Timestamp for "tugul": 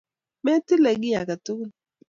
1.45-1.71